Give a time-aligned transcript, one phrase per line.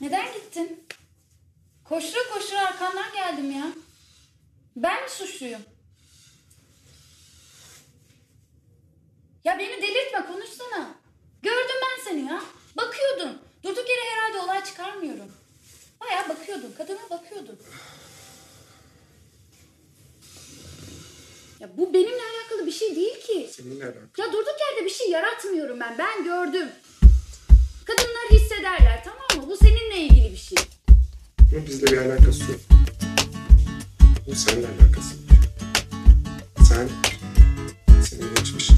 [0.00, 0.84] Neden gittin?
[1.84, 3.72] Koştura koştura arkandan geldim ya.
[4.76, 5.62] Ben mi suçluyum?
[9.44, 10.94] Ya beni delirtme konuşsana.
[11.42, 12.42] Gördüm ben seni ya.
[12.76, 13.38] Bakıyordun.
[13.62, 15.32] Durduk yere herhalde olay çıkarmıyorum.
[16.00, 16.74] Baya bakıyordun.
[16.78, 17.58] Kadına bakıyordun.
[21.60, 23.50] Ya bu benimle alakalı bir şey değil ki.
[23.52, 24.08] Seninle alakalı.
[24.18, 25.98] Ya durduk yerde bir şey yaratmıyorum ben.
[25.98, 26.68] Ben gördüm.
[27.84, 29.17] Kadınlar hissederler tamam
[31.58, 32.60] Ama bizle bir alakası yok.
[34.26, 35.38] Bu seninle alakası var.
[36.68, 36.88] Sen,
[38.02, 38.76] senin geçmişin.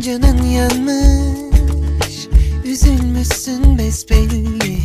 [0.00, 2.28] Canın yanmış
[2.64, 4.78] Üzülmüşsün besbelli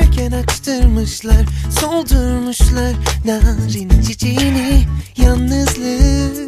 [0.00, 1.46] Erken açtırmışlar
[1.94, 2.92] Soldurmuşlar
[3.24, 4.82] Narin çiçeğini
[5.16, 6.46] Yalnızlığı.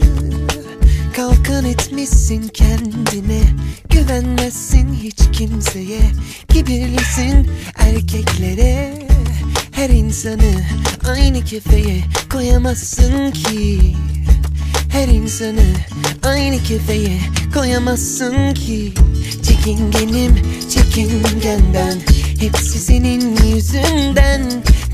[1.16, 3.42] Kalkan etmişsin kendine
[3.90, 6.00] Güvenmezsin hiç kimseye.
[6.48, 8.94] Kibirlisin erkeklere
[9.72, 10.62] Her insanı
[11.08, 13.96] aynı kefeye Koyamazsın ki.
[14.92, 15.66] Her insanı
[16.22, 17.20] aynı kefeye
[17.54, 18.92] koyamazsın ki.
[19.42, 20.34] Çekingenim
[20.70, 21.98] çekingenden
[22.40, 24.42] Hepsi senin yüzünden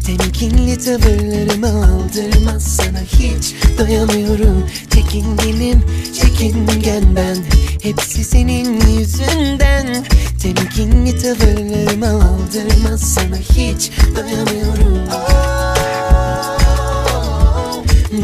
[0.06, 5.82] Temkinli tavırlarımı aldırmaz sana hiç doyamıyorum Çekingenim
[6.20, 7.36] çekingenden
[7.82, 10.04] Hepsi senin yüzünden.
[10.42, 14.98] Temkinli tavırlarımı aldırmaz sana hiç doyamıyorum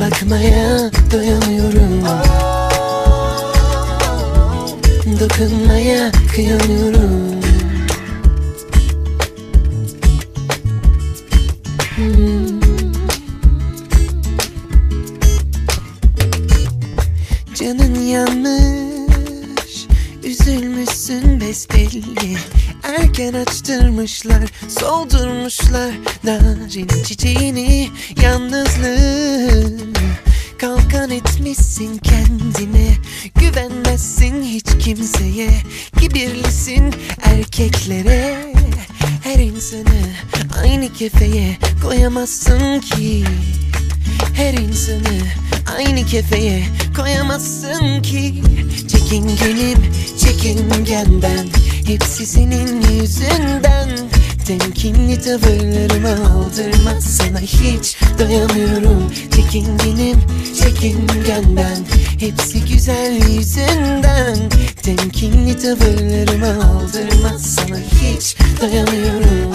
[0.00, 2.02] Bakmaya doyamıyorum.
[5.20, 7.37] Dokunmaya kıyamıyorum
[24.98, 25.90] Soldurmuşlar
[26.24, 27.88] Narin çiçeğini
[28.22, 29.78] Yalnızlığı.
[30.58, 32.94] Kalkan etmişsin kendine
[33.34, 35.50] Güvenmezsin hiç kimseye.
[36.00, 38.54] Kibirlisin erkeklere
[39.24, 40.00] Her insanı
[40.62, 43.24] aynı kefeye Koyamazsın ki.
[44.34, 45.18] Her insanı
[45.76, 46.64] aynı kefeye
[46.96, 48.42] koyamazsın ki.
[48.88, 49.78] Çekingenim
[50.18, 51.46] çekingenden
[51.86, 53.88] Hepsi senin yüzünden
[54.48, 60.20] Temkinli tavırlarımı aldırmaz sana hiç doyamıyorum Çekingenim
[60.62, 61.84] çekingenden
[62.20, 64.36] Hepsi güzel yüzünden.
[64.82, 69.52] Temkinli tavırlarımı aldırmaz sana hiç doyamıyorum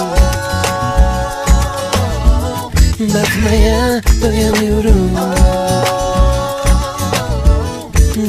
[2.99, 5.11] Bakmaya doyamıyorum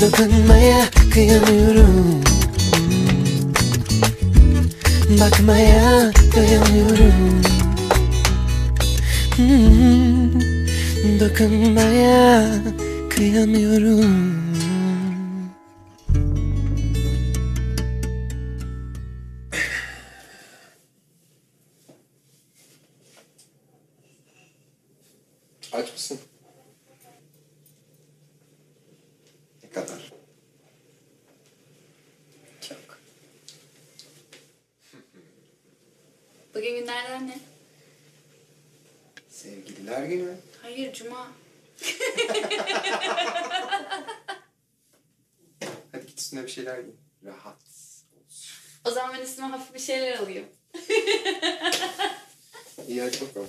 [0.01, 2.25] Dokunmaya kıyamıyorum
[5.09, 7.43] Bakmaya doyamıyorum
[9.37, 10.41] Hmm,
[11.21, 12.55] Dokunmaya
[13.11, 14.35] kıyamıyorum
[25.73, 26.19] Aç mısın?
[36.55, 37.39] Bugün günlerden ne?
[39.29, 40.37] Sevgililer günü.
[40.63, 41.33] Hayır cuma.
[45.93, 46.93] Hadi git üstüne bir şeyler giy.
[47.25, 48.09] Rahat olsun.
[48.85, 50.47] O zaman ben üstüme hafif bir şeyler alayım.
[52.89, 53.49] İyi hadi bakalım.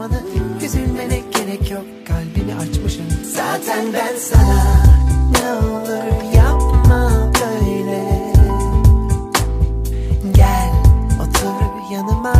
[0.00, 0.22] Yansımanı
[0.64, 3.04] Üzülmene gerek yok, kalbimi açmışım.
[3.34, 4.64] Zaten ben sana
[5.32, 7.10] ne olur yapma
[7.40, 8.32] böyle.
[10.34, 10.72] Gel
[11.20, 12.34] otur yanıma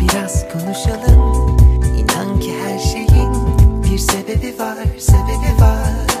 [0.00, 1.56] biraz konuşalım.
[1.98, 3.34] İnan ki her şeyin
[3.84, 6.13] bir sebebi var sebebi var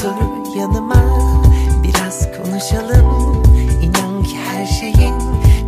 [0.00, 1.04] otur yanıma
[1.84, 3.42] biraz konuşalım.
[3.82, 5.14] İnan ki her şeyin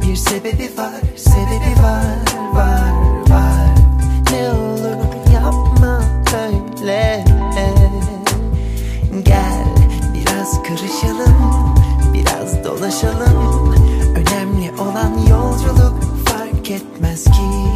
[0.02, 2.16] bir sebebi var Sebebi var
[2.52, 2.92] var
[3.28, 3.74] var.
[4.30, 6.00] Ne olur yapma
[6.32, 7.24] böyle
[9.22, 9.64] Gel
[10.14, 11.74] biraz karışalım
[12.14, 13.74] Biraz dolaşalım.
[14.16, 17.72] Önemli olan yolculuk fark etmez ki